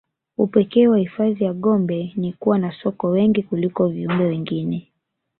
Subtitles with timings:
[0.37, 4.91] upeeke wa hifadhi ya gombe ni kuwa na sokwe wengi kuliko viumbe wengine